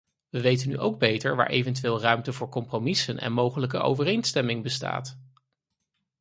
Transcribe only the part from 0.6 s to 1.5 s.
nu ook beter waar